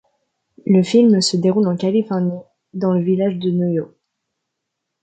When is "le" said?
0.65-0.81, 2.91-3.01